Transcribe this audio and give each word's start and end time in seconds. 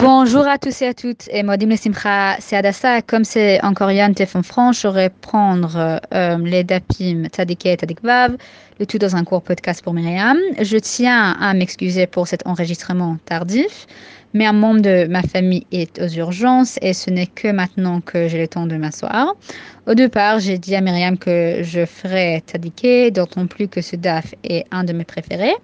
Bonjour 0.00 0.46
à 0.46 0.58
tous 0.58 0.82
et 0.82 0.86
à 0.86 0.94
toutes. 0.94 1.28
Et 1.32 1.42
Modim 1.42 1.74
Simcha, 1.74 2.36
c'est 2.38 2.54
Adassa. 2.54 3.02
Comme 3.02 3.24
c'est 3.24 3.60
encore 3.64 3.90
Yann 3.90 4.14
Tefon 4.14 4.44
France, 4.44 4.82
j'aurais 4.82 5.10
prendre 5.10 6.00
euh, 6.14 6.38
les 6.38 6.62
Dapim 6.62 7.24
Tzadike 7.24 7.66
et 7.66 7.74
Tzadikvav, 7.74 8.36
le 8.78 8.86
tout 8.86 8.98
dans 8.98 9.16
un 9.16 9.24
court 9.24 9.42
podcast 9.42 9.82
pour 9.82 9.94
Myriam. 9.94 10.38
Je 10.60 10.76
tiens 10.76 11.32
à 11.40 11.52
m'excuser 11.52 12.06
pour 12.06 12.28
cet 12.28 12.46
enregistrement 12.46 13.16
tardif, 13.24 13.88
mais 14.34 14.46
un 14.46 14.52
membre 14.52 14.82
de 14.82 15.08
ma 15.08 15.22
famille 15.22 15.66
est 15.72 16.00
aux 16.00 16.06
urgences 16.06 16.78
et 16.80 16.92
ce 16.92 17.10
n'est 17.10 17.26
que 17.26 17.48
maintenant 17.48 18.00
que 18.00 18.28
j'ai 18.28 18.38
le 18.38 18.46
temps 18.46 18.66
de 18.66 18.76
m'asseoir. 18.76 19.34
Au 19.88 19.94
départ, 19.94 20.38
j'ai 20.38 20.58
dit 20.58 20.76
à 20.76 20.80
Myriam 20.80 21.18
que 21.18 21.64
je 21.64 21.84
ferais 21.84 22.44
Tzadike, 22.46 23.12
d'autant 23.12 23.48
plus 23.48 23.66
que 23.66 23.80
ce 23.80 23.96
DAF 23.96 24.32
est 24.44 24.64
un 24.70 24.84
de 24.84 24.92
mes 24.92 25.04
préférés. 25.04 25.56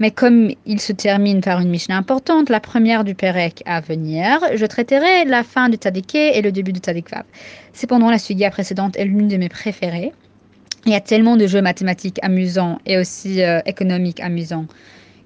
Mais 0.00 0.10
comme 0.10 0.50
il 0.66 0.80
se 0.80 0.92
termine 0.92 1.40
par 1.40 1.60
une 1.60 1.68
mission 1.68 1.94
importante, 1.94 2.50
la 2.50 2.60
première 2.60 3.04
du 3.04 3.14
Pérec 3.14 3.62
à 3.64 3.80
venir, 3.80 4.40
je 4.54 4.66
traiterai 4.66 5.24
la 5.24 5.44
fin 5.44 5.68
du 5.68 5.76
Tzadike 5.76 6.16
et 6.16 6.42
le 6.42 6.50
début 6.50 6.72
du 6.72 6.80
Tzadikvav. 6.80 7.24
Cependant, 7.72 8.10
la 8.10 8.18
sugia 8.18 8.50
précédente 8.50 8.96
est 8.96 9.04
l'une 9.04 9.28
de 9.28 9.36
mes 9.36 9.48
préférées. 9.48 10.12
Il 10.86 10.92
y 10.92 10.96
a 10.96 11.00
tellement 11.00 11.36
de 11.36 11.46
jeux 11.46 11.62
mathématiques 11.62 12.18
amusants 12.22 12.78
et 12.86 12.98
aussi 12.98 13.42
euh, 13.42 13.60
économiques 13.66 14.20
amusants 14.20 14.66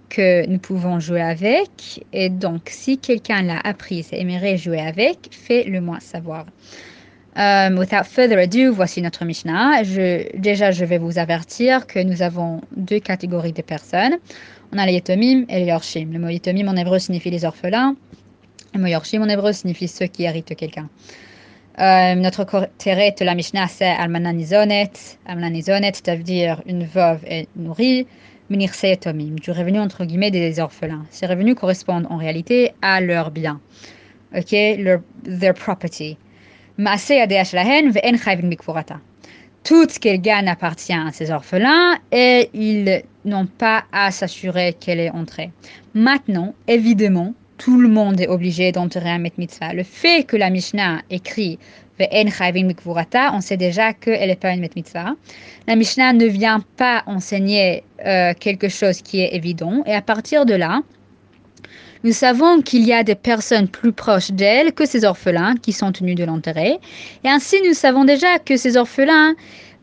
que 0.08 0.46
nous 0.46 0.58
pouvons 0.58 1.00
jouer 1.00 1.22
avec. 1.22 2.04
Et 2.12 2.28
donc, 2.28 2.62
si 2.66 2.98
quelqu'un 2.98 3.42
l'a 3.42 3.60
appris 3.64 4.06
et 4.12 4.20
aimerait 4.20 4.56
jouer 4.56 4.80
avec, 4.80 5.30
fais-le-moi 5.30 5.98
savoir. 6.00 6.46
Um, 7.36 7.78
without 7.78 8.04
further 8.04 8.38
ado, 8.38 8.72
voici 8.72 9.00
notre 9.00 9.24
Mishnah. 9.24 9.82
Déjà, 10.34 10.72
je 10.72 10.84
vais 10.84 10.98
vous 10.98 11.18
avertir 11.18 11.86
que 11.86 12.00
nous 12.00 12.22
avons 12.22 12.62
deux 12.76 12.98
catégories 12.98 13.52
de 13.52 13.62
personnes. 13.62 14.16
On 14.70 14.76
a 14.76 14.84
les 14.84 14.92
Yetomim 14.92 15.46
et 15.48 15.60
les 15.60 15.66
Yorshim. 15.66 16.10
Le 16.12 16.18
mot 16.18 16.28
Yetomim 16.28 16.68
en 16.68 16.76
hébreu 16.76 16.98
signifie 16.98 17.30
les 17.30 17.46
orphelins. 17.46 17.96
Le 18.74 18.80
mot 18.80 18.86
Yorshim 18.86 19.22
en 19.22 19.28
hébreu 19.28 19.52
signifie 19.52 19.88
ceux 19.88 20.06
qui 20.06 20.24
héritent 20.24 20.54
quelqu'un. 20.56 20.90
Euh, 21.78 22.14
notre 22.16 22.68
terre 22.76 23.14
de 23.18 23.24
la 23.24 23.34
Mishnah, 23.34 23.66
c'est 23.68 23.86
Almana 23.86 24.32
Nizonet. 24.34 24.90
Almana 25.24 25.48
Nizonet, 25.48 25.92
ça 26.04 26.16
veut 26.16 26.22
dire 26.22 26.60
une 26.66 26.84
veuve 26.84 27.24
et 27.26 27.48
nourrie. 27.56 28.06
Minirse 28.50 28.82
Yetomim, 28.82 29.36
du 29.36 29.50
revenu 29.52 29.78
entre 29.78 30.04
guillemets 30.04 30.30
des 30.30 30.60
orphelins. 30.60 31.06
Ces 31.10 31.26
revenus 31.26 31.54
correspondent 31.54 32.06
en 32.10 32.18
réalité 32.18 32.72
à 32.82 33.00
leurs 33.00 33.30
biens. 33.30 33.60
Ok, 34.36 34.52
leur, 34.52 35.00
their 35.24 35.54
property. 35.54 36.18
Tout 39.64 39.88
ce 39.88 39.98
qu'elle 39.98 40.20
gagne 40.20 40.48
appartient 40.48 40.92
à 40.92 41.12
ses 41.12 41.30
orphelins 41.30 41.98
et 42.12 42.48
ils 42.54 43.02
n'ont 43.24 43.46
pas 43.46 43.84
à 43.92 44.10
s'assurer 44.10 44.74
qu'elle 44.78 45.00
est 45.00 45.10
entrée. 45.10 45.50
Maintenant, 45.94 46.54
évidemment, 46.66 47.34
tout 47.58 47.80
le 47.80 47.88
monde 47.88 48.20
est 48.20 48.28
obligé 48.28 48.72
d'entrer 48.72 49.10
un 49.10 49.18
met 49.18 49.32
mitzvah. 49.36 49.74
Le 49.74 49.82
fait 49.82 50.24
que 50.24 50.36
la 50.36 50.48
Mishnah 50.48 51.02
écrit 51.10 51.58
on 53.32 53.40
sait 53.40 53.56
déjà 53.56 53.92
qu'elle 53.92 54.28
n'est 54.28 54.36
pas 54.36 54.52
une 54.52 54.60
mitzvah. 54.60 55.14
La 55.66 55.76
Mishnah 55.76 56.12
ne 56.12 56.26
vient 56.26 56.60
pas 56.76 57.02
enseigner 57.06 57.82
euh, 58.04 58.32
quelque 58.38 58.68
chose 58.68 59.02
qui 59.02 59.20
est 59.20 59.34
évident 59.34 59.82
et 59.86 59.94
à 59.94 60.02
partir 60.02 60.46
de 60.46 60.54
là, 60.54 60.82
nous 62.04 62.12
savons 62.12 62.62
qu'il 62.62 62.84
y 62.84 62.92
a 62.92 63.02
des 63.02 63.14
personnes 63.14 63.68
plus 63.68 63.92
proches 63.92 64.30
d'elle 64.30 64.72
que 64.72 64.86
ces 64.86 65.04
orphelins 65.04 65.56
qui 65.56 65.72
sont 65.72 65.90
tenus 65.90 66.14
de 66.14 66.24
l'enterrer. 66.24 66.78
Et 67.24 67.28
ainsi, 67.28 67.56
nous 67.66 67.74
savons 67.74 68.04
déjà 68.04 68.38
que 68.38 68.56
ces 68.56 68.76
orphelins, 68.76 69.34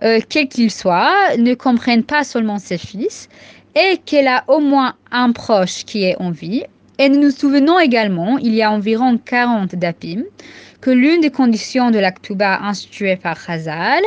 euh, 0.04 0.20
quels 0.30 0.48
qu'ils 0.48 0.72
soient, 0.72 1.36
ne 1.38 1.54
comprennent 1.54 2.04
pas 2.04 2.24
seulement 2.24 2.58
ses 2.58 2.78
fils 2.78 3.28
et 3.76 3.98
qu'elle 4.06 4.28
a 4.28 4.46
au 4.48 4.60
moins 4.60 4.96
un 5.12 5.32
proche 5.32 5.84
qui 5.84 6.04
est 6.04 6.16
en 6.22 6.32
vie. 6.32 6.64
Et 6.98 7.10
nous 7.10 7.20
nous 7.20 7.32
souvenons 7.32 7.78
également, 7.78 8.38
il 8.38 8.54
y 8.54 8.62
a 8.62 8.72
environ 8.72 9.18
40 9.18 9.76
dapim, 9.76 10.24
que 10.80 10.92
l'une 10.92 11.20
des 11.20 11.32
conditions 11.32 11.92
de 11.92 12.00
l'actuba 12.00 12.62
instituée 12.62 13.18
par 13.18 13.44
Khazal 13.44 14.02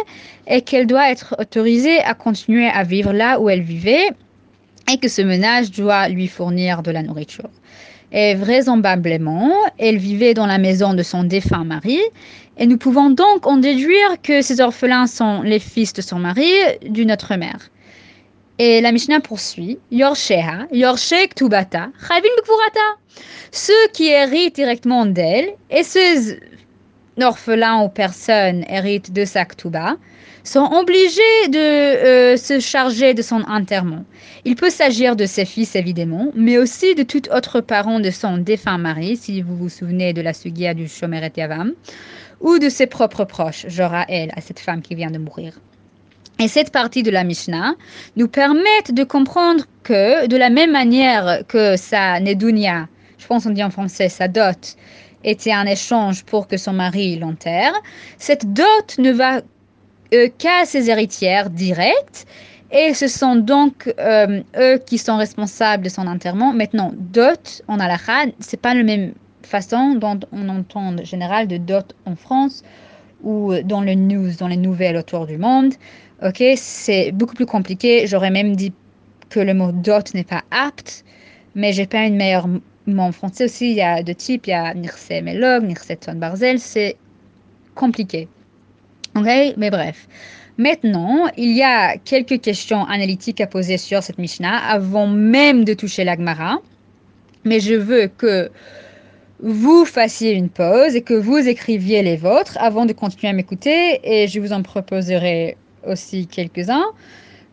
est 0.47 0.63
qu'elle 0.63 0.87
doit 0.87 1.11
être 1.11 1.37
autorisée 1.39 1.99
à 2.01 2.15
continuer 2.15 2.69
à 2.69 2.85
vivre 2.85 3.13
là 3.13 3.41
où 3.41 3.51
elle 3.51 3.63
vivait 3.63 4.09
et 4.91 4.97
que 4.99 5.09
ce 5.09 5.21
ménage 5.21 5.71
doit 5.71 6.09
lui 6.09 6.29
fournir 6.29 6.83
de 6.83 6.91
la 6.91 7.03
nourriture. 7.03 7.51
Et 8.13 8.35
vraisemblablement, 8.35 9.53
elle 9.79 9.99
vivait 9.99 10.35
dans 10.35 10.47
la 10.47 10.59
maison 10.59 10.95
de 10.95 11.03
son 11.03 11.25
défunt 11.25 11.65
mari, 11.65 12.01
et 12.57 12.67
nous 12.67 12.79
pouvons 12.79 13.11
donc 13.11 13.47
en 13.47 13.59
déduire 13.59 14.21
que 14.23 14.43
ces 14.43 14.61
orphelins 14.61 15.07
sont 15.07 15.43
les 15.43 15.59
fils 15.59 15.93
de 15.93 16.03
son 16.03 16.19
mari, 16.19 16.51
d'une 16.87 17.13
autre 17.13 17.37
mère. 17.37 17.71
Et 18.59 18.81
la 18.81 18.91
Mishnah 18.91 19.21
poursuit. 19.21 19.79
Yorsheha, 19.93 20.67
Yorshek 20.73 21.35
Tubata, 21.37 21.91
Ceux 23.53 23.89
qui 23.93 24.09
héritent 24.09 24.57
directement 24.57 25.07
d'elle, 25.07 25.51
et 25.71 25.85
ces 25.85 26.41
orphelins 27.23 27.83
ou 27.83 27.89
personnes 27.89 28.65
héritent 28.69 29.13
de 29.13 29.25
sa 29.25 29.45
Ktuba, 29.45 29.97
sont 30.45 30.65
obligés 30.73 31.49
de 31.49 31.59
euh, 31.59 32.37
se 32.37 32.59
charger 32.61 33.15
de 33.15 33.23
son 33.23 33.43
enterrement. 33.43 34.05
Il 34.45 34.57
peut 34.57 34.71
s'agir 34.71 35.15
de 35.17 35.27
ses 35.27 35.45
fils, 35.45 35.77
évidemment, 35.77 36.31
mais 36.35 36.59
aussi 36.59 36.95
de 36.95 37.03
tout 37.03 37.31
autre 37.31 37.61
parent 37.61 38.01
de 38.01 38.11
son 38.11 38.39
défunt 38.39 38.79
mari, 38.79 39.17
si 39.17 39.43
vous 39.43 39.57
vous 39.57 39.69
souvenez 39.69 40.13
de 40.13 40.23
la 40.23 40.33
sugia 40.33 40.75
du 40.75 40.89
Shomeret 40.89 41.33
Yavam, 41.37 41.73
ou 42.41 42.59
de 42.59 42.69
ses 42.69 42.87
propres 42.87 43.25
proches, 43.25 43.67
genre 43.69 43.95
à 43.95 44.07
elle, 44.09 44.31
à 44.37 44.41
cette 44.41 44.61
femme 44.61 44.81
qui 44.81 44.95
vient 44.95 45.11
de 45.11 45.19
mourir. 45.19 45.59
Et 46.41 46.47
cette 46.47 46.71
partie 46.71 47.03
de 47.03 47.11
la 47.11 47.25
Mishnah 47.25 47.75
nous 48.17 48.29
permet 48.29 48.83
de 48.89 49.03
comprendre 49.03 49.65
que, 49.83 50.29
de 50.29 50.37
la 50.37 50.51
même 50.51 50.71
manière 50.71 51.43
que 51.49 51.77
sa 51.77 52.21
Nedunia, 52.21 52.87
je 53.19 53.27
pense 53.27 53.45
on 53.45 53.51
dit 53.51 53.65
en 53.65 53.71
français 53.71 54.09
sa 54.09 54.29
dot, 54.29 54.77
était 55.25 55.53
un 55.53 55.67
échange 55.67 56.25
pour 56.25 56.49
que 56.49 56.57
son 56.57 56.73
mari 56.73 57.19
l'enterre, 57.19 57.73
cette 58.19 58.53
dot 58.53 58.99
ne 58.99 59.13
va 59.13 59.41
euh, 60.15 60.29
qu'à 60.39 60.65
ses 60.65 60.91
héritières 60.91 61.51
directes. 61.51 62.27
Et 62.71 62.93
ce 62.93 63.09
sont 63.09 63.37
donc 63.37 63.93
euh, 63.99 64.43
eux 64.59 64.79
qui 64.85 64.99
sont 64.99 65.17
responsables 65.17 65.85
de 65.85 65.89
son 65.89 66.07
enterrement. 66.07 66.53
Maintenant, 66.53 66.93
dot 66.95 67.63
en 67.67 67.79
ce 67.79 68.31
c'est 68.41 68.61
pas 68.61 68.75
la 68.75 68.83
même 68.83 69.15
façon 69.43 69.95
dont 69.95 70.21
on 70.33 70.49
entend 70.51 70.93
en 70.93 71.05
général 71.05 71.49
de 71.49 71.57
dot 71.57 71.95
en 72.05 72.15
France 72.15 72.63
ou 73.23 73.55
dans 73.65 73.81
le 73.81 73.95
news, 73.95 74.33
dans 74.39 74.49
les 74.49 74.57
nouvelles 74.57 74.97
autour 74.97 75.27
du 75.27 75.39
monde. 75.39 75.75
Ok, 76.23 76.43
c'est 76.57 77.13
beaucoup 77.13 77.35
plus 77.35 77.47
compliqué. 77.47 78.07
J'aurais 78.07 78.31
même 78.31 78.55
dit 78.55 78.73
que 79.31 79.41
le 79.41 79.55
mot 79.55 79.73
dot 79.73 80.13
n'est 80.15 80.25
pas 80.25 80.43
apte, 80.51 81.05
mais 81.55 81.73
j'ai 81.73 81.87
pas 81.87 82.05
une 82.05 82.17
meilleure 82.17 82.49
mot 82.95 83.03
en 83.03 83.13
français 83.13 83.45
aussi. 83.45 83.71
Il 83.71 83.77
y 83.77 83.83
a 83.83 84.03
deux 84.03 84.15
types, 84.15 84.47
il 84.47 84.51
y 84.51 84.53
a 84.55 84.75
Nirse 84.75 85.11
Melog, 85.11 85.65
Nirse 85.65 85.93
Ton 86.01 86.15
Barzel, 86.15 86.59
c'est 86.59 86.97
compliqué. 87.75 88.29
Ok, 89.17 89.27
mais 89.57 89.71
bref. 89.71 90.09
Maintenant, 90.59 91.29
il 91.37 91.57
y 91.57 91.63
a 91.63 91.97
quelques 91.99 92.41
questions 92.41 92.85
analytiques 92.85 93.41
à 93.41 93.47
poser 93.47 93.79
sur 93.79 94.03
cette 94.03 94.19
Mishnah 94.19 94.59
avant 94.59 95.07
même 95.07 95.65
de 95.65 95.73
toucher 95.73 96.03
l'Agmara. 96.03 96.59
Mais 97.45 97.61
je 97.61 97.75
veux 97.75 98.09
que 98.09 98.51
vous 99.41 99.85
fassiez 99.85 100.33
une 100.33 100.49
pause 100.49 100.97
et 100.97 101.03
que 101.03 101.15
vous 101.15 101.39
écriviez 101.39 102.03
les 102.03 102.17
vôtres 102.17 102.59
avant 102.59 102.87
de 102.87 102.93
continuer 102.93 103.31
à 103.31 103.33
m'écouter 103.33 104.01
et 104.03 104.27
je 104.27 104.41
vous 104.41 104.53
en 104.53 104.63
proposerai 104.63 105.57
aussi 105.87 106.27
quelques-uns. 106.27 106.87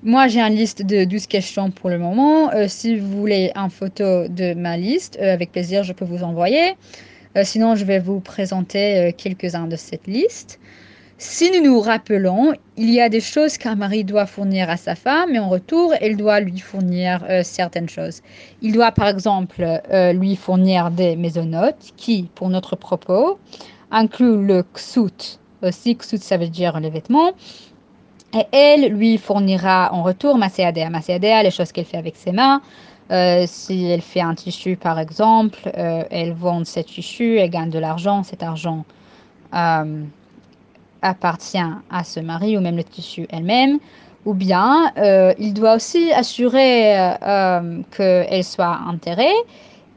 Moi, 0.08 0.28
j'ai 0.28 0.40
une 0.40 0.54
liste 0.54 0.84
de 0.84 1.04
12 1.04 1.26
questions 1.26 1.72
pour 1.72 1.90
le 1.90 1.98
moment. 1.98 2.52
Euh, 2.54 2.68
si 2.68 2.96
vous 2.96 3.22
voulez 3.22 3.52
une 3.56 3.72
photo 3.72 4.28
de 4.28 4.54
ma 4.54 4.78
liste, 4.78 5.18
euh, 5.20 5.34
avec 5.34 5.52
plaisir, 5.52 5.84
je 5.84 5.94
peux 5.94 6.06
vous 6.06 6.22
envoyer. 6.22 6.76
Euh, 7.36 7.42
sinon, 7.44 7.74
je 7.74 7.86
vais 7.86 7.98
vous 7.98 8.20
présenter 8.20 9.16
quelques-uns 9.18 9.66
de 9.66 9.76
cette 9.76 10.06
liste. 10.06 10.60
Si 11.18 11.50
nous 11.50 11.64
nous 11.64 11.80
rappelons, 11.80 12.54
il 12.78 12.92
y 12.92 13.02
a 13.02 13.10
des 13.10 13.20
choses 13.20 13.58
qu'un 13.58 13.74
mari 13.74 14.04
doit 14.04 14.28
fournir 14.28 14.70
à 14.70 14.78
sa 14.78 14.94
femme 14.94 15.34
et 15.34 15.40
en 15.40 15.50
retour, 15.50 15.96
elle 16.00 16.18
doit 16.18 16.40
lui 16.40 16.60
fournir 16.60 17.26
certaines 17.42 17.90
choses. 17.90 18.22
Il 18.62 18.74
doit 18.74 18.92
par 18.92 19.08
exemple 19.08 19.66
lui 20.14 20.36
fournir 20.36 20.92
des 20.92 21.16
maisonnotes 21.16 21.94
qui, 21.98 22.30
pour 22.36 22.50
notre 22.50 22.76
propos, 22.76 23.40
incluent 23.90 24.46
le 24.46 24.64
ksut. 24.74 25.40
Aussi, 25.64 25.96
ksut 25.96 26.22
ça 26.22 26.38
veut 26.38 26.50
dire 26.50 26.80
les 26.80 26.92
vêtements. 26.92 27.32
Et 28.34 28.46
elle 28.52 28.94
lui 28.94 29.18
fournira 29.18 29.94
en 29.94 30.04
retour 30.04 30.38
maséadéa. 30.38 30.90
Maséadéa, 30.90 31.44
les 31.44 31.52
choses 31.52 31.72
qu'elle 31.72 31.86
fait 31.86 31.98
avec 31.98 32.16
ses 32.16 32.32
mains. 32.32 32.62
Euh, 33.12 33.44
si 33.48 33.86
elle 33.86 34.02
fait 34.02 34.22
un 34.22 34.34
tissu 34.34 34.78
par 34.78 35.00
exemple, 35.00 35.60
elle 35.74 36.34
vend 36.34 36.66
ce 36.66 36.80
tissu, 36.80 37.38
elle 37.38 37.52
gagne 37.52 37.70
de 37.70 37.78
l'argent, 37.78 38.24
cet 38.24 38.42
argent 38.42 38.84
appartient 41.06 41.58
à 41.92 42.04
ce 42.04 42.20
mari 42.20 42.58
ou 42.58 42.62
même 42.62 42.78
le 42.78 42.84
tissu 42.84 43.28
elle-même, 43.30 43.80
ou 44.26 44.34
bien 44.34 44.92
euh, 44.98 45.34
il 45.38 45.54
doit 45.54 45.76
aussi 45.76 46.12
assurer 46.12 47.00
euh, 47.00 47.14
euh, 47.22 47.82
qu'elle 47.96 48.44
soit 48.44 48.80
enterrée. 48.88 49.36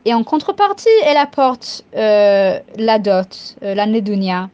Et 0.05 0.15
en 0.15 0.23
contrepartie, 0.23 0.89
elle 1.05 1.17
apporte 1.17 1.85
la 1.93 2.99
dot, 2.99 3.57
la 3.61 3.85
nedunia. 3.85 4.49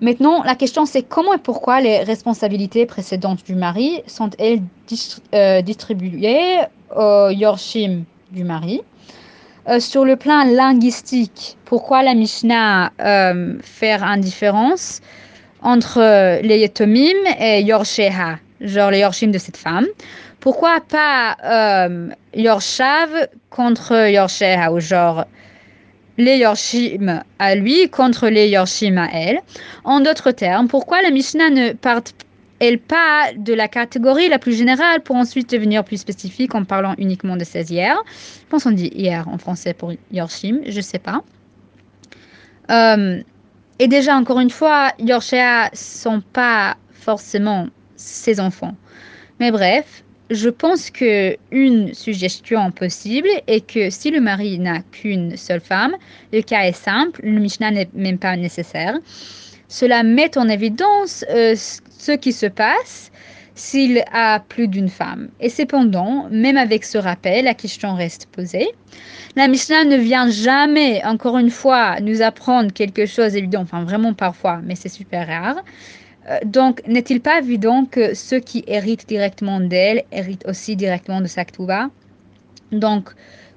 Maintenant, 0.00 0.44
la 0.44 0.54
question 0.54 0.86
c'est 0.86 1.02
comment 1.02 1.34
et 1.34 1.38
pourquoi 1.38 1.80
les 1.80 1.98
responsabilités 2.04 2.86
précédentes 2.86 3.44
du 3.44 3.56
mari 3.56 4.02
sont-elles 4.06 4.62
distribuées 5.64 6.60
au 6.94 7.30
yorshim 7.30 8.04
du 8.30 8.44
mari? 8.44 8.82
Euh, 9.68 9.80
sur 9.80 10.04
le 10.04 10.16
plan 10.16 10.44
linguistique, 10.44 11.58
pourquoi 11.64 12.02
la 12.02 12.14
Mishnah 12.14 12.92
euh, 13.00 13.58
fait 13.60 14.00
une 14.00 14.20
différence 14.20 15.00
entre 15.62 16.40
les 16.42 16.60
Yetomim 16.60 17.16
et 17.38 17.60
Yorsheha, 17.62 18.38
genre 18.60 18.92
les 18.92 19.00
Yorshim 19.00 19.30
de 19.30 19.38
cette 19.38 19.56
femme? 19.56 19.86
Pourquoi 20.40 20.78
pas 20.80 21.36
euh, 21.44 22.08
Yorshav 22.34 23.28
contre 23.50 24.08
Yorsheha, 24.08 24.72
ou 24.72 24.78
genre 24.78 25.24
les 26.18 26.38
Yorshim 26.38 27.22
à 27.38 27.54
lui 27.54 27.88
contre 27.88 28.28
les 28.28 28.48
Yorshim 28.48 28.98
à 28.98 29.08
elle 29.12 29.40
En 29.84 30.00
d'autres 30.00 30.32
termes, 30.32 30.68
pourquoi 30.68 31.00
la 31.00 31.10
Mishnah 31.10 31.50
ne 31.50 31.72
part 31.72 32.02
elle 32.60 32.80
pas 32.80 33.32
de 33.36 33.54
la 33.54 33.68
catégorie 33.68 34.28
la 34.28 34.40
plus 34.40 34.56
générale 34.56 35.00
pour 35.02 35.14
ensuite 35.14 35.48
devenir 35.50 35.84
plus 35.84 35.98
spécifique 35.98 36.56
en 36.56 36.64
parlant 36.64 36.94
uniquement 36.98 37.36
de 37.36 37.44
ces 37.44 37.72
hier. 37.72 37.96
Je 38.06 38.46
pense 38.48 38.64
qu'on 38.64 38.72
dit 38.72 38.90
hier 38.92 39.28
en 39.28 39.38
français 39.38 39.74
pour 39.74 39.92
Yorshim, 40.10 40.60
je 40.66 40.80
sais 40.80 40.98
pas. 40.98 41.22
Euh, 42.70 43.22
et 43.78 43.86
déjà, 43.86 44.16
encore 44.16 44.40
une 44.40 44.50
fois, 44.50 44.92
Yorshia 44.98 45.70
sont 45.72 46.20
pas 46.32 46.76
forcément 46.92 47.68
ses 47.94 48.40
enfants. 48.40 48.74
Mais 49.38 49.52
bref, 49.52 50.02
je 50.30 50.48
pense 50.48 50.90
que 50.90 51.36
une 51.50 51.94
suggestion 51.94 52.70
possible 52.70 53.28
est 53.46 53.66
que 53.66 53.90
si 53.90 54.10
le 54.10 54.20
mari 54.20 54.58
n'a 54.58 54.80
qu'une 54.80 55.36
seule 55.36 55.60
femme, 55.60 55.96
le 56.32 56.42
cas 56.42 56.64
est 56.64 56.72
simple, 56.72 57.20
le 57.22 57.40
Mishnah 57.40 57.70
n'est 57.70 57.88
même 57.94 58.18
pas 58.18 58.36
nécessaire. 58.36 58.98
Cela 59.68 60.02
met 60.02 60.36
en 60.36 60.48
évidence 60.48 61.24
euh, 61.30 61.54
ce 61.56 62.12
qui 62.12 62.32
se 62.32 62.46
passe 62.46 63.10
s'il 63.54 64.04
a 64.12 64.40
plus 64.40 64.68
d'une 64.68 64.88
femme. 64.88 65.28
Et 65.40 65.48
cependant, 65.48 66.28
même 66.30 66.56
avec 66.56 66.84
ce 66.84 66.96
rappel, 66.96 67.44
la 67.44 67.54
question 67.54 67.94
reste 67.94 68.26
posée. 68.30 68.68
La 69.34 69.48
Mishnah 69.48 69.84
ne 69.84 69.96
vient 69.96 70.30
jamais, 70.30 71.04
encore 71.04 71.38
une 71.38 71.50
fois, 71.50 72.00
nous 72.00 72.22
apprendre 72.22 72.72
quelque 72.72 73.04
chose 73.04 73.34
évident, 73.34 73.62
enfin 73.62 73.82
vraiment 73.84 74.14
parfois, 74.14 74.60
mais 74.64 74.74
c'est 74.74 74.88
super 74.88 75.26
rare. 75.26 75.56
Euh, 76.28 76.38
donc, 76.44 76.82
n'est-il 76.86 77.20
pas 77.20 77.38
évident 77.38 77.84
que 77.84 78.14
ceux 78.14 78.40
qui 78.40 78.64
héritent 78.66 79.08
directement 79.08 79.60
d'elle 79.60 80.04
héritent 80.12 80.46
aussi 80.46 80.76
directement 80.76 81.20
de 81.20 81.26
Saktuba 81.26 81.90
Donc, 82.72 83.10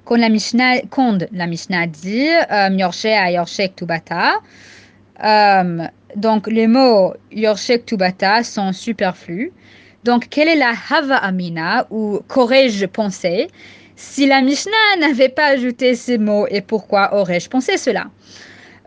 quand 0.04 0.16
la 0.16 0.28
Mishnah, 0.28 0.82
quand 0.90 1.18
la 1.32 1.46
Mishnah 1.46 1.86
dit 1.86 2.28
euh, 2.50 2.68
euh, 5.24 5.86
donc, 6.16 6.46
les 6.48 6.66
mots 6.66 7.14
Yorshek 7.30 7.86
Tubata 7.86 8.42
sont 8.42 8.72
superflus. 8.72 9.52
Donc, 10.04 10.28
quelle 10.30 10.48
est 10.48 10.56
la 10.56 10.72
Hava 10.90 11.16
Amina 11.16 11.86
ou 11.90 12.20
qu'aurais-je 12.26 12.86
pensé 12.86 13.48
si 13.94 14.26
la 14.26 14.42
Mishnah 14.42 14.96
n'avait 14.98 15.28
pas 15.28 15.46
ajouté 15.46 15.94
ces 15.94 16.18
mots 16.18 16.46
et 16.48 16.60
pourquoi 16.60 17.14
aurais-je 17.14 17.48
pensé 17.48 17.76
cela? 17.76 18.06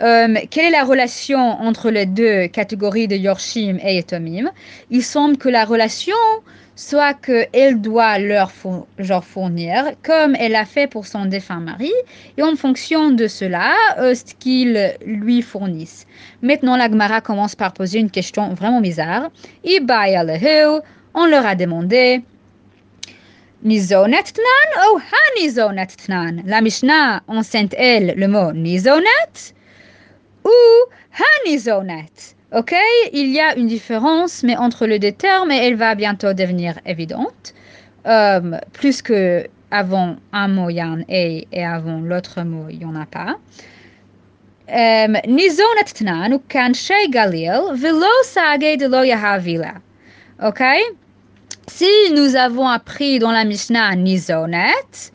Euh, 0.01 0.35
quelle 0.49 0.65
est 0.65 0.71
la 0.71 0.83
relation 0.83 1.39
entre 1.39 1.89
les 1.89 2.05
deux 2.05 2.47
catégories 2.47 3.07
de 3.07 3.15
Yorshim 3.15 3.77
et 3.83 3.97
Etomim? 3.97 4.51
Il 4.89 5.03
semble 5.03 5.37
que 5.37 5.49
la 5.49 5.65
relation 5.65 6.15
soit 6.75 7.13
qu'elle 7.13 7.79
doit 7.79 8.19
leur 8.19 8.51
fournir, 9.23 9.91
comme 10.03 10.35
elle 10.37 10.55
a 10.55 10.65
fait 10.65 10.87
pour 10.87 11.07
son 11.07 11.25
défunt 11.25 11.61
mari, 11.61 11.93
et 12.37 12.43
en 12.43 12.55
fonction 12.57 13.11
de 13.11 13.27
cela, 13.27 13.73
euh, 13.97 14.13
ce 14.13 14.35
qu'ils 14.37 14.93
lui 15.05 15.41
fournissent. 15.41 16.05
Maintenant, 16.41 16.75
la 16.75 16.89
Gemara 16.89 17.21
commence 17.21 17.55
par 17.55 17.71
poser 17.71 17.99
une 17.99 18.11
question 18.11 18.53
vraiment 18.53 18.81
bizarre. 18.81 19.29
On 21.17 21.25
leur 21.27 21.45
a 21.45 21.55
demandé 21.55 22.21
Nizonet 23.63 24.23
tnan 24.23 24.69
ou 24.91 24.99
hanizonet 24.99 25.87
tnan 25.87 26.43
La 26.45 26.59
Mishnah 26.61 27.23
enseigne 27.27 27.69
elle 27.77 28.13
le 28.17 28.27
mot 28.27 28.51
nizonet? 28.51 29.54
Ou 30.45 30.51
hanizonet 31.43 32.35
Ok, 32.53 32.73
il 33.11 33.31
y 33.31 33.39
a 33.41 33.57
une 33.57 33.67
différence, 33.67 34.43
mais 34.43 34.55
entre 34.55 34.85
les 34.85 34.99
deux 34.99 35.11
termes, 35.11 35.51
et 35.51 35.57
elle 35.57 35.75
va 35.75 35.93
bientôt 35.95 36.31
devenir 36.33 36.79
évidente. 36.85 37.53
Euh, 38.05 38.59
plus 38.71 39.01
que 39.01 39.47
avant 39.71 40.15
un 40.31 40.47
mot, 40.47 40.69
il 40.69 40.75
y 40.75 40.79
a 40.79 40.85
un 40.85 41.01
et, 41.09 41.47
et 41.51 41.65
avant 41.65 41.99
l'autre 41.99 42.43
mot, 42.43 42.67
il 42.69 42.79
n'y 42.79 42.85
en 42.85 42.95
a 42.95 43.05
pas. 43.05 43.35
Tnan 44.67 46.33
ou 46.33 46.39
kan 46.47 46.73
shay 46.73 47.09
galil 47.09 47.73
velo 47.75 48.13
sage 48.23 48.77
de 48.77 48.87
lo 48.87 49.03
yahavila. 49.03 49.75
Ok? 50.41 50.61
Si 51.67 51.89
nous 52.13 52.35
avons 52.35 52.67
appris 52.67 53.19
dans 53.19 53.31
la 53.31 53.43
Mishnah 53.43 53.95
Nizonet, 53.95 55.11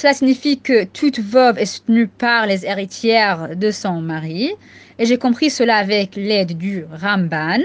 cela 0.00 0.14
signifie 0.14 0.58
que 0.58 0.84
toute 0.84 1.18
veuve 1.18 1.58
est 1.58 1.66
soutenue 1.66 2.08
par 2.08 2.46
les 2.46 2.64
héritières 2.64 3.54
de 3.54 3.70
son 3.70 4.00
mari 4.00 4.50
et 4.98 5.04
j'ai 5.04 5.18
compris 5.18 5.50
cela 5.50 5.76
avec 5.76 6.16
l'aide 6.16 6.56
du 6.56 6.86
Ramban. 6.90 7.60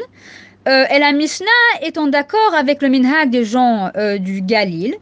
Euh, 0.68 0.84
et 0.90 1.00
la 1.00 1.14
Mishnah 1.14 1.46
étant 1.82 2.08
d'accord 2.08 2.54
avec 2.54 2.82
le 2.82 2.90
minhag 2.90 3.30
des 3.30 3.46
gens 3.46 3.90
euh, 3.96 4.18
du 4.18 4.42
Galil, 4.42 4.96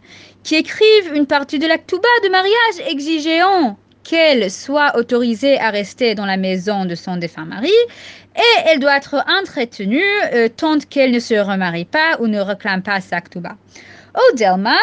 qui 0.43 0.53
écrivent 0.53 1.11
une 1.15 1.25
partie 1.25 1.57
de 1.57 1.65
l'actuba 1.65 2.07
de 2.23 2.29
mariage 2.29 2.91
exigeant 2.91 3.77
qu'elle 4.03 4.51
soit 4.51 4.95
autorisée 4.95 5.59
à 5.59 5.71
rester 5.71 6.13
dans 6.13 6.27
la 6.27 6.37
maison 6.37 6.85
de 6.85 6.93
son 6.93 7.17
défunt 7.17 7.45
mari, 7.45 7.73
et 8.35 8.59
elle 8.67 8.79
doit 8.79 8.97
être 8.97 9.23
entretenue 9.41 10.03
euh, 10.33 10.49
tant 10.55 10.77
qu'elle 10.77 11.09
ne 11.09 11.19
se 11.19 11.33
remarie 11.33 11.85
pas 11.85 12.17
ou 12.19 12.27
ne 12.27 12.39
réclame 12.39 12.83
pas 12.83 13.01
sa. 13.01 13.17
Ou 13.17 14.35
Delma, 14.35 14.77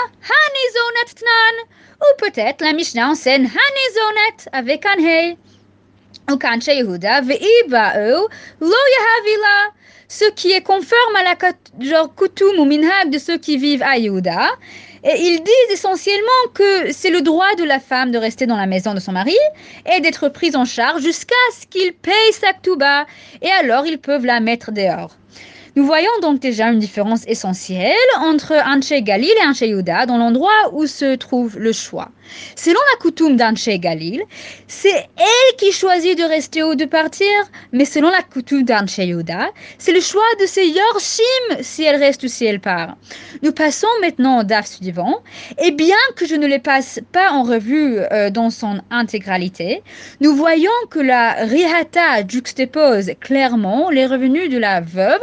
ou 2.00 2.16
peut-être 2.18 2.62
la 2.62 2.72
Mishnah 2.72 3.10
enseigne 3.10 3.44
Hanizonet 3.46 4.48
avec 4.52 4.86
un 4.86 4.98
hey 4.98 5.36
ce 10.08 10.24
qui 10.32 10.52
est 10.52 10.60
conforme 10.60 11.16
à 11.16 11.22
la 11.22 11.36
genre 11.80 12.14
coutume 12.14 12.58
ou 12.58 12.64
minhag 12.64 13.10
de 13.10 13.18
ceux 13.18 13.38
qui 13.38 13.56
vivent 13.56 13.82
à 13.82 13.96
Yehuda. 13.96 14.50
Et 15.02 15.16
ils 15.18 15.38
disent 15.38 15.72
essentiellement 15.72 16.26
que 16.52 16.92
c'est 16.92 17.10
le 17.10 17.22
droit 17.22 17.54
de 17.56 17.64
la 17.64 17.80
femme 17.80 18.10
de 18.10 18.18
rester 18.18 18.46
dans 18.46 18.56
la 18.56 18.66
maison 18.66 18.92
de 18.92 19.00
son 19.00 19.12
mari 19.12 19.36
et 19.90 20.00
d'être 20.00 20.28
prise 20.28 20.56
en 20.56 20.64
charge 20.64 21.02
jusqu'à 21.02 21.34
ce 21.58 21.66
qu'il 21.66 21.94
paye 21.94 22.32
sa 22.32 22.52
ktuba. 22.52 23.06
Et 23.40 23.50
alors 23.50 23.86
ils 23.86 23.98
peuvent 23.98 24.26
la 24.26 24.40
mettre 24.40 24.72
dehors. 24.72 25.16
Nous 25.76 25.86
voyons 25.86 26.10
donc 26.20 26.40
déjà 26.40 26.72
une 26.72 26.80
différence 26.80 27.24
essentielle 27.28 27.94
entre 28.18 28.54
Anche 28.66 28.92
Galil 29.02 29.30
et 29.30 29.46
Anche 29.46 29.60
Yuda 29.60 30.04
dans 30.04 30.18
l'endroit 30.18 30.50
où 30.72 30.86
se 30.86 31.14
trouve 31.14 31.58
le 31.60 31.72
choix. 31.72 32.10
Selon 32.56 32.80
la 32.92 33.00
coutume 33.00 33.36
d'Anche 33.36 33.68
Galil, 33.68 34.22
c'est 34.66 35.08
elle 35.16 35.56
qui 35.56 35.72
choisit 35.72 36.16
de 36.18 36.24
rester 36.24 36.62
ou 36.62 36.74
de 36.74 36.84
partir, 36.84 37.26
mais 37.72 37.84
selon 37.84 38.10
la 38.10 38.22
coutume 38.22 38.64
d'Anche 38.64 38.98
Yuda, 38.98 39.50
c'est 39.78 39.92
le 39.92 40.00
choix 40.00 40.22
de 40.40 40.46
ses 40.46 40.66
Yorshim 40.66 41.62
si 41.62 41.84
elle 41.84 41.96
reste 41.96 42.22
ou 42.22 42.28
si 42.28 42.44
elle 42.44 42.60
part. 42.60 42.96
Nous 43.42 43.52
passons 43.52 43.88
maintenant 44.00 44.40
au 44.40 44.42
DAF 44.42 44.66
suivant, 44.66 45.22
et 45.62 45.70
bien 45.70 45.96
que 46.16 46.26
je 46.26 46.34
ne 46.34 46.46
les 46.46 46.58
passe 46.58 47.00
pas 47.12 47.30
en 47.32 47.42
revue 47.42 47.98
euh, 47.98 48.30
dans 48.30 48.50
son 48.50 48.80
intégralité, 48.90 49.82
nous 50.20 50.34
voyons 50.34 50.70
que 50.90 51.00
la 51.00 51.32
Rihata 51.44 52.26
juxtapose 52.26 53.12
clairement 53.20 53.90
les 53.90 54.06
revenus 54.06 54.50
de 54.50 54.58
la 54.58 54.80
veuve 54.80 55.20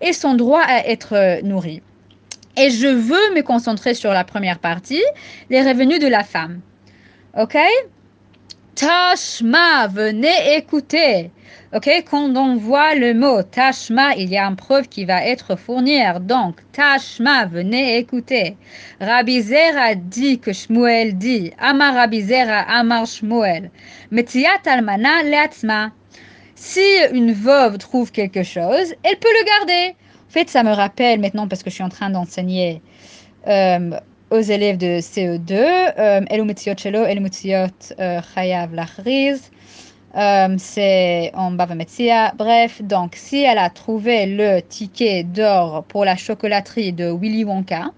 et 0.00 0.12
son 0.12 0.34
droit 0.34 0.62
à 0.62 0.86
être 0.86 1.42
nourri. 1.42 1.82
Et 2.56 2.70
je 2.70 2.86
veux 2.86 3.34
me 3.34 3.42
concentrer 3.42 3.94
sur 3.94 4.12
la 4.12 4.24
première 4.24 4.58
partie, 4.58 5.02
les 5.48 5.62
revenus 5.62 6.00
de 6.00 6.06
la 6.06 6.22
femme. 6.22 6.60
OK? 7.38 7.56
Tashma, 8.74 9.86
venez 9.88 10.56
écouter. 10.56 11.30
OK? 11.74 11.88
Quand 12.10 12.36
on 12.36 12.56
voit 12.56 12.94
le 12.94 13.14
mot 13.14 13.42
Tashma, 13.42 14.14
il 14.16 14.28
y 14.30 14.36
a 14.36 14.44
une 14.44 14.56
preuve 14.56 14.88
qui 14.88 15.06
va 15.06 15.24
être 15.24 15.56
fournie. 15.56 16.02
Donc, 16.20 16.56
Tashma, 16.72 17.46
venez 17.46 17.96
écouter. 17.96 18.56
Rabbi 19.00 19.40
Zera 19.40 19.94
dit 19.94 20.38
que 20.38 20.52
Shmuel 20.52 21.16
dit. 21.16 21.52
Amar 21.58 21.94
Rabbi 21.94 22.20
Zera, 22.20 22.60
Amar 22.68 23.06
Shmuel. 23.06 23.70
Metiat 24.10 24.60
almana 24.66 25.22
leatzma. 25.22 25.92
Si 26.54 26.84
une 27.12 27.32
veuve 27.32 27.78
trouve 27.78 28.12
quelque 28.12 28.42
chose, 28.42 28.94
elle 29.02 29.18
peut 29.18 29.28
le 29.40 29.46
garder. 29.46 29.96
En 30.32 30.38
fait, 30.40 30.48
ça 30.48 30.62
me 30.62 30.72
rappelle 30.72 31.20
maintenant, 31.20 31.46
parce 31.46 31.62
que 31.62 31.68
je 31.68 31.74
suis 31.74 31.84
en 31.84 31.90
train 31.90 32.08
d'enseigner 32.08 32.80
euh, 33.48 33.90
aux 34.30 34.40
élèves 34.40 34.78
de 34.78 34.98
CE2, 34.98 36.24
Elumetiot 36.30 36.72
Shelo, 36.74 37.04
Elumetiot 37.04 37.68
Chayav 38.34 38.74
Lachriz. 38.74 39.50
c'est 40.56 41.32
en 41.34 41.50
Bava 41.50 41.74
Metzia. 41.74 42.32
Bref, 42.38 42.80
donc 42.80 43.14
si 43.14 43.42
elle 43.42 43.58
a 43.58 43.68
trouvé 43.68 44.24
le 44.24 44.62
ticket 44.62 45.22
d'or 45.22 45.84
pour 45.84 46.06
la 46.06 46.16
chocolaterie 46.16 46.94
de 46.94 47.12
Willy 47.12 47.44
Wonka 47.44 47.90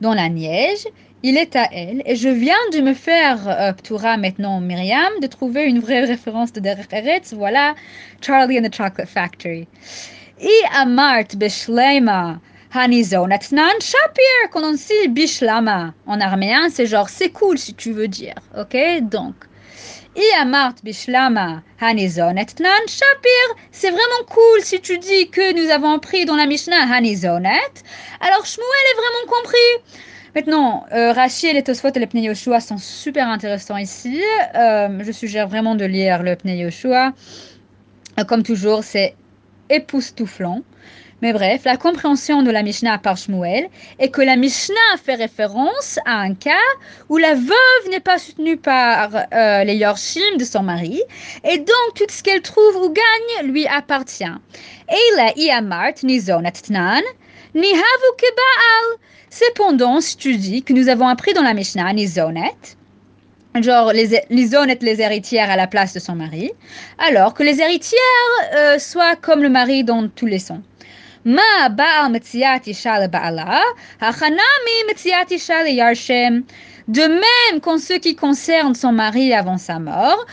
dans 0.00 0.14
la 0.14 0.30
neige, 0.30 0.86
il 1.22 1.36
est 1.36 1.54
à 1.54 1.68
elle. 1.70 2.02
Et 2.06 2.16
je 2.16 2.30
viens 2.30 2.56
de 2.72 2.80
me 2.80 2.94
faire, 2.94 3.46
euh, 3.46 3.74
Ptura 3.74 4.16
maintenant 4.16 4.58
Myriam, 4.58 5.12
de 5.20 5.26
trouver 5.26 5.64
une 5.64 5.80
vraie 5.80 6.04
référence 6.06 6.50
de 6.54 6.60
Derech 6.60 6.88
Voilà, 7.34 7.74
Charlie 8.22 8.58
and 8.58 8.70
the 8.70 8.74
Chocolate 8.74 9.06
Factory. 9.06 9.68
I 10.42 10.66
amart 10.72 11.36
b'shleima 11.36 12.40
Hanizonatnan 12.72 13.80
Shapir, 13.80 14.50
qu'on 14.52 14.72
dit 14.72 15.08
Bishlama. 15.08 15.92
En 16.06 16.20
arméen, 16.20 16.70
c'est 16.70 16.86
genre 16.86 17.08
c'est 17.08 17.30
cool 17.30 17.58
si 17.58 17.74
tu 17.74 17.92
veux 17.92 18.08
dire. 18.08 18.36
Ok 18.56 18.76
Donc, 19.02 19.34
Iamart 20.16 20.74
Bishlama 20.82 21.62
Hanizonatnan 21.80 22.86
Shapir. 22.86 23.46
C'est 23.70 23.90
vraiment 23.90 24.24
cool 24.28 24.62
si 24.62 24.80
tu 24.80 24.98
dis 24.98 25.28
que 25.30 25.52
nous 25.52 25.70
avons 25.70 25.96
appris 25.96 26.24
dans 26.24 26.36
la 26.36 26.46
Mishnah 26.46 26.90
Hanizonet. 26.90 27.74
Alors, 28.20 28.46
Shmuel 28.46 28.86
est 28.92 28.96
vraiment 28.96 29.36
compris. 29.36 29.94
Maintenant, 30.34 30.86
euh, 30.92 31.12
Rachel, 31.12 31.56
les 31.56 31.62
Tosfot 31.62 31.88
et 31.94 31.98
le 31.98 32.06
Pnei 32.06 32.22
Yoshua 32.22 32.60
sont 32.60 32.78
super 32.78 33.28
intéressants 33.28 33.76
ici. 33.76 34.22
Euh, 34.54 35.02
je 35.04 35.12
suggère 35.12 35.48
vraiment 35.48 35.74
de 35.74 35.84
lire 35.84 36.22
le 36.22 36.36
Pnei 36.36 36.58
Yoshua. 36.58 37.12
Euh, 38.18 38.24
comme 38.24 38.44
toujours, 38.44 38.84
c'est 38.84 39.16
époustouflant. 39.70 40.62
Mais 41.22 41.34
bref, 41.34 41.62
la 41.64 41.76
compréhension 41.76 42.42
de 42.42 42.50
la 42.50 42.62
Mishnah 42.62 42.98
par 42.98 43.16
Shmuel 43.16 43.68
est 43.98 44.08
que 44.08 44.22
la 44.22 44.36
Mishnah 44.36 44.96
fait 45.04 45.16
référence 45.16 45.98
à 46.06 46.16
un 46.20 46.34
cas 46.34 46.50
où 47.10 47.18
la 47.18 47.34
veuve 47.34 47.90
n'est 47.90 48.00
pas 48.00 48.18
soutenue 48.18 48.56
par 48.56 49.10
euh, 49.14 49.64
les 49.64 49.76
Yorshim 49.76 50.38
de 50.38 50.44
son 50.44 50.62
mari, 50.62 51.02
et 51.44 51.58
donc 51.58 51.94
tout 51.94 52.06
ce 52.08 52.22
qu'elle 52.22 52.40
trouve 52.40 52.76
ou 52.76 52.88
gagne 52.88 53.50
lui 53.50 53.66
appartient. 53.66 54.24
Et 54.24 55.16
la 55.16 55.32
Iamart 55.36 55.92
ni 56.02 56.20
zonatnan, 56.20 57.02
ni 57.54 57.68
havu 57.68 58.10
kebaal. 58.16 58.98
Cependant, 59.28 60.00
si 60.00 60.16
tu 60.16 60.36
dis 60.36 60.62
que 60.62 60.72
nous 60.72 60.88
avons 60.88 61.06
appris 61.06 61.34
dans 61.34 61.42
la 61.42 61.54
Mishnah 61.54 61.92
genre 63.60 63.92
les, 63.92 64.54
honnêtes, 64.54 64.82
les 64.82 65.00
héritières 65.00 65.50
à 65.50 65.56
la 65.56 65.66
place 65.66 65.92
de 65.92 65.98
son 65.98 66.14
mari, 66.14 66.50
alors 66.98 67.34
que 67.34 67.42
les 67.42 67.60
héritières 67.60 68.00
euh, 68.54 68.78
soient 68.78 69.16
comme 69.16 69.42
le 69.42 69.48
mari 69.48 69.84
dans 69.84 70.08
tous 70.08 70.26
les 70.26 70.38
yarshem. 75.74 76.44
De 76.88 77.02
même 77.02 77.60
qu'en 77.60 77.78
ce 77.78 77.92
qui 77.92 78.16
concerne 78.16 78.74
son 78.74 78.90
mari 78.92 79.32
avant 79.32 79.58
sa 79.58 79.78
mort, 79.78 80.26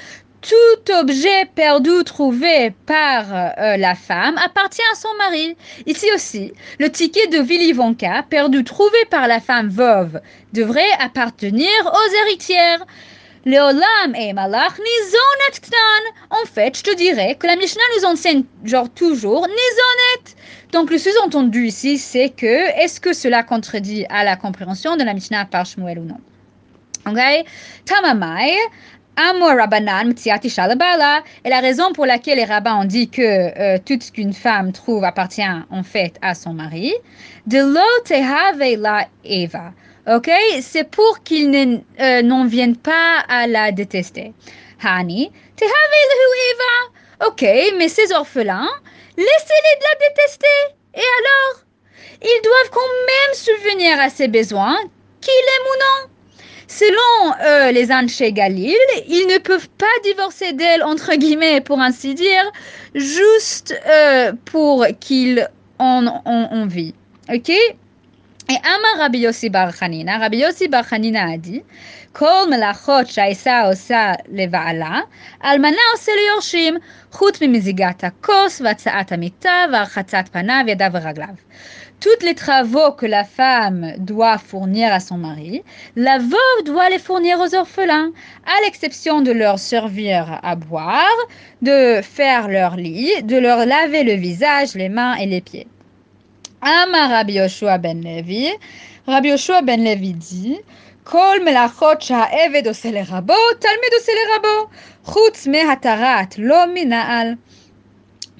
tout 0.47 0.93
objet 0.93 1.45
perdu 1.55 1.89
ou 1.89 2.03
trouvé 2.03 2.73
par 2.85 3.25
euh, 3.33 3.75
la 3.77 3.95
femme 3.95 4.37
appartient 4.37 4.81
à 4.91 4.95
son 4.95 5.13
mari. 5.17 5.57
Ici 5.85 6.07
aussi, 6.15 6.53
le 6.79 6.89
ticket 6.89 7.27
de 7.27 7.39
Willy 7.39 7.73
Wonka, 7.73 8.23
perdu 8.29 8.63
trouvé 8.63 8.97
par 9.09 9.27
la 9.27 9.39
femme 9.39 9.67
veuve, 9.67 10.21
devrait 10.53 10.91
appartenir 10.99 11.69
aux 11.85 12.13
héritières. 12.25 12.85
Leolam 13.45 14.15
et 14.15 14.33
malach 14.33 14.73
En 16.29 16.45
fait, 16.45 16.77
je 16.77 16.83
te 16.83 16.95
dirais 16.95 17.35
que 17.35 17.47
la 17.47 17.55
Mishnah 17.55 17.81
nous 17.97 18.05
enseigne 18.05 18.43
genre 18.65 18.89
toujours 18.89 19.41
nizonet. 19.41 20.35
Donc 20.73 20.91
le 20.91 20.97
sous-entendu 20.97 21.67
ici, 21.67 21.97
c'est 21.97 22.29
que 22.29 22.45
est-ce 22.81 22.99
que 22.99 23.13
cela 23.13 23.43
contredit 23.43 24.05
à 24.09 24.25
la 24.25 24.35
compréhension 24.35 24.97
de 24.97 25.03
la 25.03 25.13
Mishnah 25.13 25.45
par 25.45 25.65
Shmuel 25.65 25.99
ou 25.99 26.03
non? 26.03 26.19
Ok? 27.05 27.45
Tamamai, 27.85 28.57
Amor 29.17 29.57
Rabbanan 29.57 30.13
Et 30.15 31.49
la 31.49 31.59
raison 31.59 31.91
pour 31.91 32.05
laquelle 32.05 32.37
les 32.37 32.45
rabbins 32.45 32.81
ont 32.81 32.85
dit 32.85 33.09
que 33.09 33.21
euh, 33.21 33.79
tout 33.83 33.97
ce 33.99 34.11
qu'une 34.11 34.33
femme 34.33 34.71
trouve 34.71 35.03
appartient 35.03 35.41
en 35.71 35.81
fait 35.81 36.13
à 36.21 36.35
son 36.35 36.53
mari. 36.53 36.93
De 37.47 37.57
lo 37.57 37.81
la 38.81 39.07
Eva. 39.25 39.73
Ok? 40.07 40.29
C'est 40.61 40.89
pour 40.89 41.23
qu'ils 41.23 41.81
euh, 41.99 42.21
n'en 42.21 42.45
viennent 42.45 42.77
pas 42.77 43.23
à 43.27 43.47
la 43.47 43.71
détester. 43.71 44.33
Hani, 44.83 45.31
Eva. 45.59 47.27
Ok, 47.27 47.41
mais 47.77 47.89
ces 47.89 48.13
orphelins, 48.13 48.69
laissez-les 49.17 49.79
de 49.79 49.83
la 49.83 50.07
détester. 50.07 50.75
Et 50.93 50.99
alors? 50.99 51.63
Ils 52.21 52.41
doivent 52.43 52.69
quand 52.71 52.81
même 53.07 53.33
subvenir 53.33 53.99
à 53.99 54.09
ses 54.09 54.27
besoins, 54.27 54.77
qu'il 55.21 55.33
aime 55.33 55.65
ou 55.65 55.77
non. 55.79 56.16
Selon 56.67 57.33
eux, 57.45 57.71
les 57.71 57.91
Anche 57.91 58.21
Galil, 58.33 58.75
ils 59.07 59.27
ne 59.27 59.37
peuvent 59.37 59.69
pas 59.69 59.85
divorcer 60.03 60.51
d'elle, 60.53 60.83
entre 60.83 61.15
guillemets, 61.15 61.61
pour 61.61 61.79
ainsi 61.79 62.13
dire, 62.13 62.51
juste 62.93 63.73
euh, 63.87 64.33
pour 64.45 64.85
qu'ils 64.99 65.47
en 65.79 66.05
ont 66.07 66.47
envie. 66.51 66.93
Ok? 67.33 67.49
Et 68.49 68.55
Amar 68.63 68.97
Rabbi 68.97 69.19
Yossi 69.19 69.49
Bahanina, 69.49 70.19
Rabbi 70.19 70.37
Yossi 70.37 70.67
Bar 70.67 70.85
Hanina 70.89 71.31
a 71.31 71.37
dit 71.37 71.63
Kol 72.13 72.47
melachot 72.49 73.05
shaisa 73.05 73.69
osa 73.69 74.17
levaala, 74.31 75.03
almana 75.41 75.83
osa 75.93 76.11
liyorshim, 76.15 76.79
chut 77.11 77.41
mimizigat 77.41 78.03
akos, 78.03 78.61
vatsaat 78.61 79.11
amita, 79.11 79.67
varchatzat 79.69 80.31
panav, 80.31 80.67
yadav 80.67 81.37
toutes 82.00 82.22
les 82.22 82.34
travaux 82.34 82.92
que 82.92 83.06
la 83.06 83.24
femme 83.24 83.92
doit 83.98 84.38
fournir 84.38 84.92
à 84.92 85.00
son 85.00 85.18
mari, 85.18 85.62
la 85.96 86.18
veuve 86.18 86.64
doit 86.64 86.90
les 86.90 86.98
fournir 86.98 87.38
aux 87.40 87.54
orphelins, 87.54 88.12
à 88.44 88.64
l'exception 88.64 89.20
de 89.20 89.32
leur 89.32 89.58
servir 89.58 90.40
à 90.42 90.56
boire, 90.56 91.18
de 91.62 92.00
faire 92.02 92.48
leur 92.48 92.76
lit, 92.76 93.22
de 93.22 93.36
leur 93.36 93.66
laver 93.66 94.02
le 94.02 94.14
visage, 94.14 94.74
les 94.74 94.88
mains 94.88 95.14
et 95.14 95.26
les 95.26 95.40
pieds. 95.40 95.68
Ama 96.60 97.08
Rabbi 97.08 97.34
Yoshua 97.34 97.78
ben 97.78 98.02
Levi, 98.02 98.48
Rabbi 99.06 99.28
Yoshua 99.28 99.62
ben 99.62 99.82
Levi 99.84 100.12
dit, 100.12 100.58
כל 101.04 101.36
מלאכות 101.44 102.02
שהעבד 102.02 102.66
עושה 102.66 102.90
לרבו, 102.90 103.34
תלמיד 103.58 103.92
עושה 103.98 104.12
לרבו, 104.12 104.70
חוץ 105.04 105.46
מהתרת, 105.46 106.34
לא 106.38 106.64
מנעל 106.74 107.34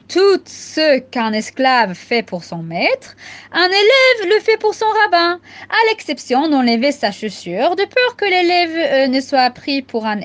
tout 0.07 0.41
ce 0.45 0.99
qu'un 0.99 1.33
esclave 1.33 1.93
fait 1.93 2.23
pour 2.23 2.43
son 2.43 2.63
maître, 2.63 3.15
un 3.51 3.67
élève 3.67 4.35
le 4.35 4.39
fait 4.39 4.57
pour 4.57 4.73
son 4.73 4.85
rabbin, 5.03 5.39
à 5.69 5.89
l'exception 5.89 6.47
d'enlever 6.47 6.91
sa 6.91 7.11
chaussure, 7.11 7.75
de 7.75 7.83
peur 7.83 8.15
que 8.15 8.25
l'élève 8.25 8.75
euh, 8.75 9.07
ne 9.07 9.19
soit 9.19 9.49
pris 9.51 9.81
pour 9.81 10.05
un 10.05 10.19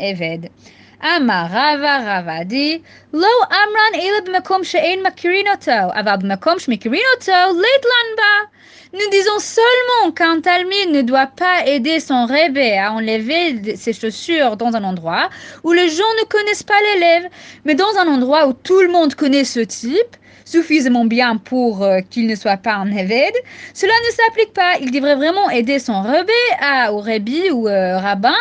Nous 8.93 9.11
disons 9.11 9.39
seulement 9.39 10.13
qu'un 10.13 10.41
talmide 10.41 10.91
ne 10.91 11.03
doit 11.03 11.27
pas 11.27 11.67
aider 11.67 11.99
son 11.99 12.27
rébé 12.27 12.79
à 12.79 12.93
enlever 12.93 13.75
ses 13.75 13.93
chaussures 13.95 14.57
dans 14.57 14.77
un 14.77 14.85
endroit 14.85 15.29
où 15.65 15.73
les 15.73 15.89
gens 15.89 16.13
ne 16.21 16.27
connaissent 16.27 16.63
pas 16.63 16.81
l'élève, 16.95 17.29
mais 17.65 17.75
dans 17.75 17.97
un 17.99 18.07
endroit 18.07 18.47
où 18.47 18.53
tout 18.53 18.81
le 18.81 18.89
monde 18.89 19.15
connaît 19.15 19.45
ce 19.45 19.61
type, 19.61 20.17
suffisamment 20.45 21.05
bien 21.07 21.37
pour 21.37 21.83
euh, 21.83 22.01
qu'il 22.11 22.27
ne 22.27 22.35
soit 22.37 22.59
pas 22.59 22.75
un 22.75 22.91
évêque, 22.93 23.43
cela 23.75 23.93
ne 24.07 24.15
s'applique 24.15 24.53
pas. 24.53 24.75
Il 24.81 24.91
devrait 24.93 25.17
vraiment 25.17 25.49
aider 25.51 25.79
son 25.79 26.03
rébé 26.03 26.33
à, 26.61 26.93
au 26.93 26.99
rébbi 26.99 27.51
ou 27.51 27.69
euh, 27.69 27.99
rabbin 27.99 28.37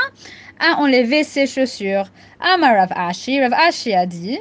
à 0.61 0.80
enlever 0.80 1.25
ses 1.25 1.46
chaussures. 1.46 2.08
Amar 2.40 2.75
Rav 2.75 2.92
Ashi, 2.94 3.40
Rav 3.40 3.52
Ashi 3.52 3.94
a 3.94 4.06
dit 4.06 4.40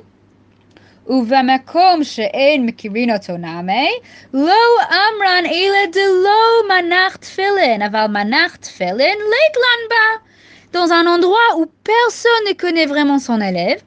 ובמקום 1.08 2.03
שאין 2.03 2.65
מכירין 2.65 3.13
אותו 3.13 3.38
נמי, 3.38 3.89
לא 4.34 4.53
אמרן 4.89 5.46
אלא 5.46 5.86
דלא 5.91 6.70
מנח 6.70 7.15
תפילין, 7.15 7.82
אבל 7.82 8.08
מנח 8.08 8.55
תפילין 8.55 9.17
ליתלן 9.17 9.89
בה. 9.89 10.25
Dans 10.74 10.91
un 10.91 11.08
endroit 11.08 11.50
où 11.58 11.67
personne 11.84 12.46
ne 12.50 12.53
connaît 12.53 12.86
vraiment 12.86 13.20
son 13.20 13.39
élève, 13.39 13.82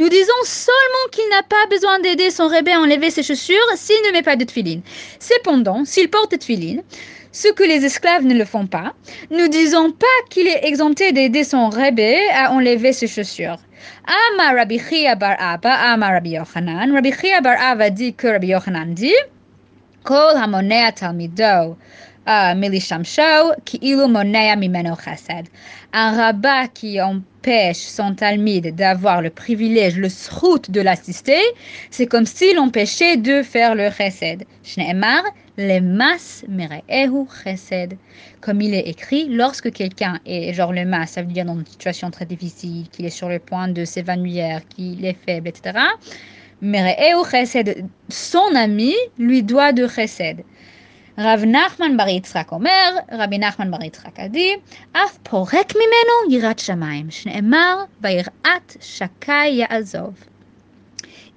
nous 0.00 0.08
disons 0.08 0.42
seulement 0.44 1.06
qu'il 1.12 1.28
n'a 1.30 1.42
pas 1.42 1.66
besoin 1.70 2.00
d'aider 2.00 2.30
son 2.30 2.48
rébé 2.48 2.72
à 2.72 2.80
enlever 2.80 3.10
ses 3.10 3.22
chaussures 3.22 3.70
s'il 3.76 4.02
ne 4.06 4.12
met 4.12 4.22
pas 4.22 4.34
de 4.34 4.44
tefilin. 4.44 4.80
Cependant, 5.20 5.84
s'il 5.84 6.10
porte 6.10 6.32
de 6.32 6.36
tefilin, 6.36 6.78
ce 7.37 7.49
que 7.53 7.63
les 7.63 7.85
esclaves 7.85 8.25
ne 8.25 8.33
le 8.33 8.45
font 8.45 8.65
pas, 8.65 8.93
nous 9.29 9.47
disons 9.47 9.91
pas 9.91 10.17
qu'il 10.31 10.47
est 10.47 10.65
exempté 10.65 11.11
d'aider 11.11 11.43
son 11.43 11.69
rébé 11.69 12.17
à 12.33 12.51
enlever 12.51 12.93
ses 12.93 13.07
chaussures. 13.07 13.59
Ama 14.07 14.53
Rabbi 14.57 14.79
Chia 14.79 15.13
bar 15.13 15.35
Abba, 15.39 15.71
Ama 15.93 16.07
Rabbi 16.13 16.31
Yochanan. 16.31 16.91
Rabbi 16.91 17.11
Chia 17.11 17.41
bar 17.41 17.57
Abba 17.61 17.91
dit 17.91 18.15
que 18.15 18.27
Rabbi 18.27 18.47
Yochanan 18.47 18.95
dit, 18.95 19.21
Kol 20.03 20.35
hamonea 20.35 20.91
talmido 20.93 21.77
milishamsho, 22.27 23.53
ki 23.65 23.77
ilu 23.83 24.07
monea 24.07 24.55
mimeno 24.55 24.95
chesed. 24.95 25.45
Un 25.93 26.17
rabbin 26.17 26.67
qui 26.73 26.99
empêche 26.99 27.77
son 27.77 28.15
talmide 28.15 28.73
d'avoir 28.73 29.21
le 29.21 29.29
privilège, 29.29 29.97
le 29.97 30.09
srout 30.09 30.71
de 30.71 30.81
l'assister, 30.81 31.43
c'est 31.91 32.07
comme 32.07 32.25
s'il 32.25 32.57
empêchait 32.57 33.17
de 33.17 33.43
faire 33.43 33.75
le 33.75 33.91
chesed. 33.91 34.43
Shneemar, 34.63 35.23
le 35.58 35.80
mas 35.80 36.44
mere'ehu 36.48 37.26
chesed. 37.42 37.96
Comme 38.40 38.60
il 38.60 38.74
est 38.74 38.88
écrit, 38.88 39.28
lorsque 39.28 39.70
quelqu'un 39.72 40.20
est, 40.26 40.52
genre 40.52 40.72
le 40.72 40.84
mas, 40.84 41.06
ça 41.06 41.22
veut 41.22 41.32
dire 41.32 41.44
dans 41.44 41.58
une 41.58 41.66
situation 41.66 42.10
très 42.10 42.24
difficile, 42.24 42.88
qu'il 42.90 43.04
est 43.04 43.10
sur 43.10 43.28
le 43.28 43.38
point 43.38 43.68
de 43.68 43.84
s'évanouir, 43.84 44.66
qu'il 44.68 45.04
est 45.04 45.16
faible, 45.26 45.48
etc. 45.48 45.78
Mere'ehu 46.62 47.24
chesed, 47.30 47.84
son 48.08 48.54
ami 48.54 48.94
lui 49.18 49.42
doit 49.42 49.72
de 49.72 49.86
chesed. 49.86 50.44
רב 51.18 51.44
נחמן 51.44 51.96
בר 51.96 52.08
יצחק 52.08 52.52
אומר, 52.52 52.96
רבי 53.12 53.38
נחמן 53.38 53.70
בר 53.70 53.82
יצחק 53.82 54.20
עדי, 54.20 54.56
אף 54.92 55.18
פורק 55.22 55.72
ממנו 55.74 56.36
יראת 56.36 56.58
שמיים, 56.58 57.10
שנאמר, 57.10 57.84
ויראת 58.00 58.76
שקי 58.80 59.48
יעזוב. 59.48 60.14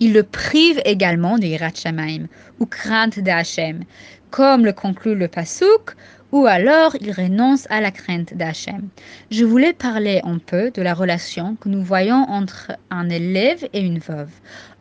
il 0.01 0.13
le 0.13 0.23
prive 0.23 0.81
également 0.85 1.39
de 1.39 1.45
Yirat 1.45 1.75
Shamaim, 1.75 2.27
ou 2.59 2.67
crainte 2.67 3.21
d'Hachem, 3.21 3.85
comme 4.31 4.65
le 4.65 4.73
conclut 4.73 5.15
le 5.15 5.29
Pasuk, 5.29 5.95
ou 6.33 6.47
alors 6.47 6.97
il 7.01 7.13
renonce 7.13 7.67
à 7.71 7.81
la 7.81 7.91
crainte 7.91 8.35
d'Hachem. 8.35 8.89
Je 9.31 9.45
voulais 9.45 9.73
parler 9.73 10.21
un 10.25 10.39
peu 10.39 10.71
de 10.71 10.83
la 10.83 10.95
relation 10.95 11.57
que 11.57 11.69
nous 11.69 11.83
voyons 11.83 12.25
entre 12.29 12.73
un 12.91 13.09
élève 13.09 13.69
et 13.73 13.81
une 13.81 13.99
veuve. 13.99 14.31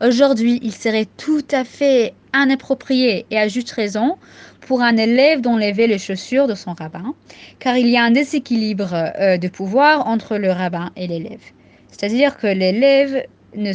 Aujourd'hui, 0.00 0.60
il 0.62 0.72
serait 0.72 1.08
tout 1.16 1.44
à 1.50 1.64
fait 1.64 2.14
inapproprié 2.34 3.26
et 3.30 3.38
à 3.38 3.48
juste 3.48 3.72
raison 3.72 4.16
pour 4.60 4.82
un 4.82 4.96
élève 4.96 5.40
d'enlever 5.40 5.88
les 5.88 5.98
chaussures 5.98 6.46
de 6.46 6.54
son 6.54 6.74
rabbin, 6.74 7.14
car 7.58 7.76
il 7.76 7.88
y 7.88 7.96
a 7.96 8.04
un 8.04 8.12
déséquilibre 8.12 8.94
euh, 8.94 9.36
de 9.36 9.48
pouvoir 9.48 10.06
entre 10.06 10.36
le 10.36 10.52
rabbin 10.52 10.92
et 10.96 11.08
l'élève. 11.08 11.42
C'est-à-dire 11.88 12.36
que 12.36 12.46
l'élève 12.46 13.24
ne 13.56 13.72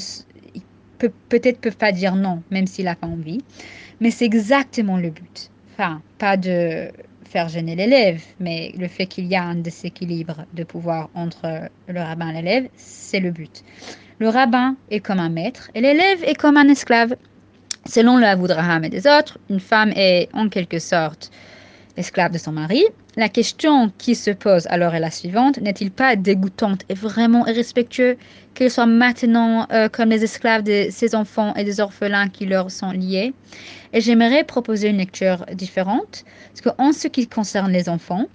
peut 0.98 1.12
peut-être 1.30 1.60
peut 1.60 1.72
pas 1.72 1.92
dire 1.92 2.16
non, 2.16 2.42
même 2.52 2.68
s'il 2.68 2.86
n'a 2.86 2.96
pas 2.96 3.08
envie, 3.08 3.42
mais 4.00 4.12
c'est 4.12 4.26
exactement 4.26 4.98
le 4.98 5.10
but. 5.10 5.50
Enfin, 5.74 6.02
pas 6.18 6.38
de 6.38 6.90
faire 7.26 7.50
gêner 7.50 7.76
l'élève, 7.76 8.24
mais 8.40 8.74
le 8.78 8.88
fait 8.88 9.08
qu'il 9.08 9.26
y 9.26 9.36
a 9.36 9.44
un 9.44 9.56
déséquilibre 9.56 10.46
de 10.54 10.64
pouvoir 10.64 11.10
entre 11.16 11.70
le 11.88 12.00
rabbin 12.00 12.30
et 12.30 12.42
l'élève, 12.42 12.70
c'est 12.76 13.20
le 13.20 13.32
but. 13.32 13.64
Le 14.20 14.30
rabbin 14.30 14.78
est 14.90 15.02
comme 15.02 15.20
un 15.20 15.30
maître 15.30 15.70
et 15.76 15.82
l'élève 15.82 16.24
est 16.24 16.36
comme 16.36 16.58
un 16.58 16.70
esclave. 16.70 17.16
Selon 17.88 18.18
le 18.18 18.26
Avudraham 18.26 18.84
et 18.84 18.90
des 18.90 19.06
autres, 19.06 19.38
une 19.50 19.60
femme 19.60 19.92
est 19.96 20.30
en 20.34 20.50
quelque 20.50 20.80
sorte 20.80 21.30
l'esclave 21.98 22.32
de 22.32 22.38
son 22.38 22.52
mari. 22.52 22.84
La 23.16 23.30
question 23.30 23.92
qui 23.98 24.16
se 24.16 24.32
pose 24.32 24.68
alors 24.68 24.94
est 24.96 25.00
la 25.00 25.12
suivante 25.12 25.60
n'est-il 25.62 25.92
pas 25.92 26.16
dégoûtante 26.16 26.82
et 26.90 26.94
vraiment 26.94 27.48
irrespectueux 27.48 28.18
qu'elle 28.54 28.72
soit 28.72 28.86
maintenant 28.86 29.68
euh, 29.72 29.88
comme 29.90 30.10
les 30.10 30.24
esclaves 30.24 30.64
de 30.64 30.88
ses 30.90 31.16
enfants 31.16 31.54
et 31.56 31.64
des 31.64 31.80
orphelins 31.80 32.28
qui 32.28 32.46
leur 32.46 32.72
sont 32.72 32.92
liés? 32.92 33.34
Et 33.94 34.02
j'aimerais 34.02 34.44
proposer 34.44 34.90
une 34.90 34.98
lecture 34.98 35.46
différente, 35.54 36.26
parce 36.50 36.62
qu'en 36.62 36.92
ce 36.92 37.08
qui 37.08 37.28
concerne 37.28 37.72
les 37.72 37.88
enfants, 37.88 38.26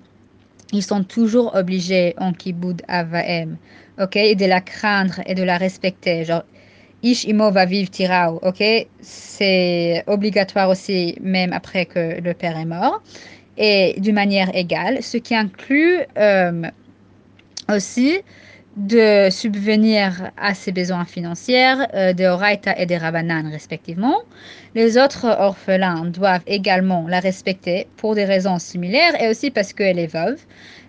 ils 0.73 0.83
sont 0.83 1.05
toujours 1.05 1.55
obligés 1.55 2.15
en 2.17 2.33
kiboud 2.33 2.83
avaem, 2.89 3.57
ok, 4.01 4.15
de 4.15 4.47
la 4.47 4.61
craindre 4.61 5.21
et 5.27 5.35
de 5.35 5.43
la 5.43 5.59
respecter. 5.59 6.25
Genre, 6.25 6.45
Ish 7.03 7.25
imo 7.25 7.51
va 7.51 7.65
vivre 7.65 7.91
ok 8.43 8.63
C'est 9.01 10.05
obligatoire 10.07 10.69
aussi, 10.69 11.17
même 11.23 11.53
après 11.55 11.87
que 11.87 12.21
le 12.21 12.35
père 12.35 12.59
est 12.59 12.67
mort, 12.67 13.03
et 13.57 13.95
d'une 13.99 14.15
manière 14.15 14.55
égale, 14.55 15.03
ce 15.03 15.17
qui 15.17 15.35
inclut 15.35 16.01
euh, 16.17 16.63
aussi 17.69 18.21
de 18.77 19.29
subvenir 19.31 20.31
à 20.37 20.55
ses 20.55 20.73
besoins 20.73 21.05
financiers 21.05 21.75
euh, 21.95 22.13
de 22.13 22.25
Oraita 22.25 22.79
et 22.79 22.87
de 22.87 22.95
Rabanan 22.95 23.51
respectivement. 23.51 24.19
Les 24.75 24.97
autres 24.97 25.27
orphelins 25.27 26.05
doivent 26.05 26.45
également 26.47 27.07
la 27.09 27.21
respecter 27.21 27.89
pour 27.97 28.15
des 28.15 28.25
raisons 28.25 28.59
similaires 28.59 29.21
et 29.21 29.29
aussi 29.29 29.51
parce 29.51 29.73
qu'elle 29.73 29.99
est 29.99 30.13
veuve. 30.13 30.39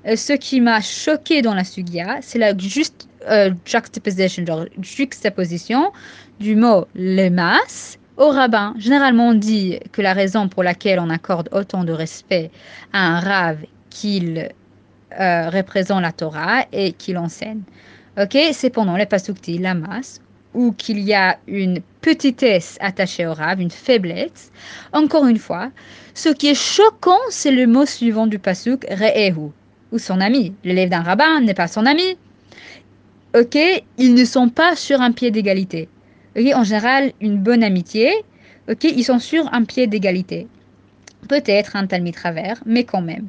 Euh, 0.06 0.16
ce 0.16 0.34
qui 0.34 0.62
m'a 0.62 0.82
choqué 0.82 1.42
dans 1.42 1.56
la 1.56 1.64
Sugya, 1.64 2.20
c'est 2.22 2.40
la 2.40 2.56
juste 2.58 3.08
euh, 3.30 3.52
juxtaposition, 3.66 4.46
juxtaposition 4.82 5.92
du 6.40 6.56
mot 6.56 6.86
lemas 6.96 7.98
au 8.22 8.30
rabbin. 8.30 8.76
Généralement, 8.78 9.30
on 9.30 9.34
dit 9.34 9.80
que 9.92 10.02
la 10.02 10.14
raison 10.14 10.48
pour 10.48 10.62
laquelle 10.62 11.00
on 11.00 11.10
accorde 11.10 11.50
autant 11.52 11.84
de 11.84 11.92
respect 11.92 12.52
à 12.94 13.00
un 13.00 13.20
rave 13.20 13.66
qu'il 13.90 14.50
euh, 15.20 15.50
représente 15.50 16.04
la 16.04 16.12
Torah 16.12 16.66
et 16.72 16.94
qu'il 16.94 17.18
enseigne. 17.18 17.64
Ok, 18.22 18.38
c'est 18.54 18.70
pendant 18.70 18.96
les 18.96 19.08
pasukti, 19.08 19.58
la 19.58 19.74
masse, 19.74 20.22
ou 20.54 20.72
qu'il 20.72 21.00
y 21.00 21.16
a 21.16 21.40
une 21.48 21.80
petitesse 22.02 22.78
attachée 22.80 23.26
au 23.26 23.34
rave, 23.34 23.60
une 23.60 23.72
faiblesse. 23.72 24.52
Encore 24.94 25.26
une 25.26 25.40
fois, 25.40 25.72
ce 26.14 26.30
qui 26.30 26.48
est 26.50 26.54
choquant, 26.54 27.26
c'est 27.30 27.52
le 27.52 27.66
mot 27.66 27.88
suivant 27.88 28.28
du 28.28 28.38
pasuk, 28.38 28.86
re'ehu, 28.92 29.50
ou 29.92 29.98
son 29.98 30.22
ami. 30.22 30.54
L'élève 30.64 30.90
d'un 30.90 31.02
rabbin 31.02 31.42
n'est 31.42 31.56
pas 31.56 31.68
son 31.68 31.88
ami 31.88 32.18
ok, 33.36 33.58
ils 33.98 34.14
ne 34.14 34.26
sont 34.26 34.50
pas 34.50 34.76
sur 34.76 35.02
un 35.02 35.12
pied 35.12 35.32
d'égalité. 35.32 35.88
Ok, 36.38 36.46
en 36.56 36.64
général, 36.64 37.12
une 37.20 37.38
bonne 37.38 37.64
amitié, 37.64 38.12
ok, 38.70 38.84
ils 38.86 39.04
sont 39.04 39.20
sur 39.20 39.54
un 39.54 39.64
pied 39.64 39.88
d'égalité. 39.88 40.48
Peut-être 41.28 41.76
un 41.76 41.88
talmid 41.88 42.16
travers, 42.16 42.62
mais 42.66 42.84
quand 42.84 43.02
même. 43.02 43.28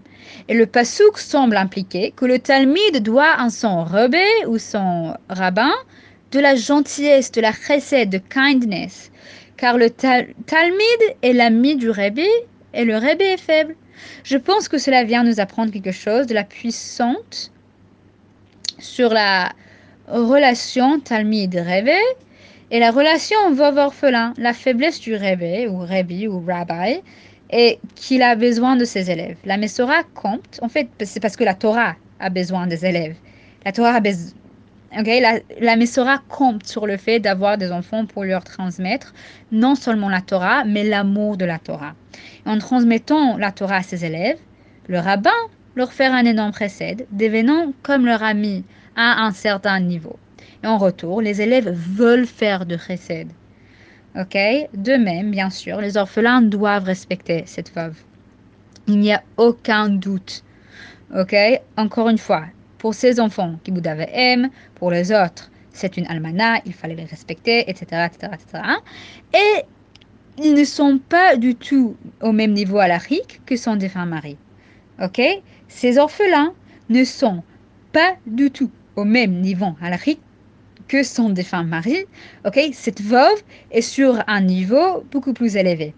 Et 0.48 0.54
le 0.54 0.66
pasouk 0.66 1.18
semble 1.18 1.56
impliquer 1.56 2.12
que 2.16 2.24
le 2.24 2.38
talmid 2.38 3.02
doit 3.02 3.36
en 3.38 3.50
son 3.50 3.84
rebé 3.84 4.24
ou 4.46 4.58
son 4.58 5.16
rabbin 5.28 5.72
de 6.30 6.40
la 6.40 6.54
gentillesse, 6.54 7.32
de 7.32 7.40
la 7.40 7.52
chesed, 7.52 8.08
de 8.08 8.18
kindness. 8.18 9.10
Car 9.56 9.76
le 9.76 9.90
talmid 9.90 11.16
est 11.22 11.32
l'ami 11.32 11.76
du 11.76 11.90
rebé 11.90 12.28
et 12.72 12.84
le 12.84 12.96
rebé 12.96 13.24
est 13.24 13.40
faible. 13.40 13.76
Je 14.24 14.36
pense 14.36 14.68
que 14.68 14.78
cela 14.78 15.04
vient 15.04 15.24
nous 15.24 15.40
apprendre 15.40 15.72
quelque 15.72 15.92
chose 15.92 16.26
de 16.26 16.34
la 16.34 16.44
puissante 16.44 17.50
sur 18.78 19.12
la 19.12 19.52
relation 20.08 20.98
Talmid 21.00 21.54
rêvé 21.54 21.98
et 22.72 22.80
la 22.80 22.90
relation 22.90 23.52
veuve 23.52 23.76
orphelin, 23.76 24.32
la 24.38 24.54
faiblesse 24.54 24.98
du 24.98 25.14
rêvé 25.14 25.68
ou 25.68 25.80
Rebbe 25.80 26.26
ou 26.26 26.42
Rabbi 26.44 27.02
et 27.50 27.78
qu'il 27.94 28.22
a 28.22 28.35
besoin 28.35 28.76
de 28.76 28.87
ses 28.87 29.11
élèves. 29.11 29.37
La 29.44 29.58
Mesora 29.58 30.02
compte, 30.14 30.58
en 30.62 30.70
fait, 30.70 30.88
c'est 31.04 31.20
parce 31.20 31.37
que 31.37 31.44
la 31.44 31.52
Torah 31.52 31.96
a 32.18 32.30
besoin 32.30 32.66
des 32.66 32.87
élèves. 32.87 33.14
La 33.66 33.72
Torah 33.72 33.96
a 33.96 34.00
besoin. 34.00 34.32
la, 34.90 35.40
la 35.61 35.76
Mesora 35.76 36.22
compte 36.30 36.66
sur 36.66 36.87
le 36.87 36.96
fait 36.96 37.20
d'avoir 37.20 37.58
des 37.58 37.70
enfants 37.70 38.06
pour 38.06 38.24
leur 38.24 38.42
transmettre 38.42 39.12
non 39.52 39.74
seulement 39.74 40.08
la 40.08 40.22
Torah, 40.22 40.64
mais 40.64 40.82
l'amour 40.82 41.37
de 41.37 41.44
la 41.44 41.58
Torah. 41.58 41.94
en 42.46 42.56
transmettant 42.56 43.37
la 43.37 43.52
Torah 43.52 43.76
à 43.76 43.82
ses 43.82 44.06
élèves, 44.06 44.38
le 44.88 44.98
rabbin 44.98 45.30
leur 45.76 45.92
fait 45.92 46.06
un 46.06 46.24
énorme 46.24 46.52
précède, 46.52 47.06
devenant 47.11 47.74
comme 47.82 48.06
leur 48.06 48.22
ami 48.22 48.64
à 48.96 49.26
un 49.26 49.32
certain 49.32 49.78
niveau. 49.78 50.18
En 50.64 50.79
retour, 50.79 51.20
les 51.20 51.42
élèves 51.42 51.70
veulent 51.70 52.27
faire 52.27 52.66
de 52.66 52.77
chesed. 52.77 53.29
Ok? 54.14 54.37
De 54.75 54.96
même, 54.96 55.31
bien 55.31 55.51
sûr, 55.51 55.81
les 55.81 55.96
orphelins 55.96 56.42
doivent 56.42 56.85
respecter 56.85 57.42
cette 57.46 57.75
veuve. 57.75 57.96
Il 58.87 58.98
n'y 58.98 59.12
a 59.12 59.22
aucun 59.38 59.88
doute. 59.88 60.44
Ok? 61.16 61.35
Encore 61.77 62.09
une 62.09 62.18
fois, 62.18 62.44
pour 62.79 62.94
ces 62.94 63.18
enfants 63.18 63.59
qui 63.64 63.72
Bouddha 63.72 63.96
aime, 64.12 64.51
pour 64.77 64.90
les 64.90 65.11
autres, 65.11 65.51
c'est 65.72 65.96
une 65.96 66.07
almana, 66.07 66.61
il 66.64 66.75
fallait 66.75 66.94
les 66.94 67.05
respecter, 67.05 67.68
etc., 67.68 68.07
etc., 68.07 68.33
etc. 68.33 68.62
Et 69.35 69.62
ils 70.38 70.55
ne 70.55 70.64
sont 70.64 71.01
pas 71.09 71.37
du 71.37 71.57
tout 71.57 71.96
au 72.20 72.33
même 72.33 72.53
niveau 72.53 72.79
à 72.79 72.88
la 72.88 72.98
RIC 72.98 73.40
que 73.46 73.57
sont 73.57 73.77
des 73.77 73.88
femmes 73.88 74.11
maris. 74.11 74.38
Ok? 75.03 75.20
Ces 75.66 75.98
orphelins 75.98 76.55
ne 76.88 77.03
sont 77.03 77.42
pas 77.92 78.14
du 78.27 78.51
tout 78.51 78.70
au 78.94 79.05
même 79.05 79.40
niveau 79.40 79.75
halachique 79.81 80.20
que 80.92 81.02
son 81.02 81.31
défunt 81.31 81.64
mari, 81.64 82.05
ok, 82.44 82.61
cette 82.74 83.00
veuve 83.00 83.42
est 83.70 83.81
sur 83.81 84.22
un 84.26 84.42
niveau 84.42 85.02
beaucoup 85.11 85.33
plus 85.33 85.57
élevé. 85.57 85.94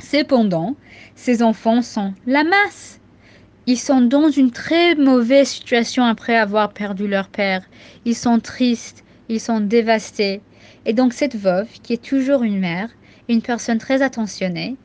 Cependant, 0.00 0.76
ses 1.14 1.42
enfants 1.42 1.80
sont 1.80 2.12
la 2.26 2.44
masse. 2.44 3.00
Ils 3.66 3.78
sont 3.78 4.02
dans 4.02 4.28
une 4.28 4.50
très 4.50 4.96
mauvaise 4.96 5.48
situation 5.48 6.04
après 6.04 6.36
avoir 6.36 6.74
perdu 6.74 7.08
leur 7.08 7.28
père. 7.28 7.62
Ils 8.04 8.14
sont 8.14 8.38
tristes, 8.38 9.02
ils 9.30 9.40
sont 9.40 9.60
dévastés. 9.60 10.42
Et 10.84 10.92
donc 10.92 11.14
cette 11.14 11.36
veuve, 11.36 11.68
qui 11.82 11.94
est 11.94 12.04
toujours 12.04 12.42
une 12.42 12.60
mère, 12.60 12.90
une 13.30 13.40
personne 13.40 13.78
très 13.78 14.02
attentionnée, 14.02 14.76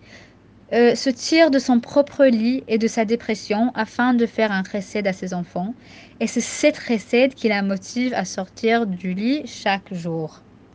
euh, 0.74 0.96
se 0.96 1.10
tire 1.10 1.52
de 1.52 1.60
son 1.60 1.80
propre 1.80 2.26
lit 2.26 2.64
et 2.68 2.78
de 2.78 2.88
sa 2.88 3.06
dépression 3.06 3.72
afin 3.76 4.14
de 4.14 4.26
faire 4.26 4.52
un 4.52 4.64
recède 4.64 5.08
à 5.08 5.14
ses 5.14 5.34
enfants. 5.34 5.76
Et 6.20 6.28
c'est 6.28 6.42
cette 6.42 6.78
recède 6.78 7.36
qui 7.36 7.48
la 7.50 7.62
motive 7.62 8.14
à 8.14 8.26
sortir 8.26 8.88
du 8.88 9.14
lit 9.14 9.44
chaque 9.48 9.94
jour. 9.94 10.47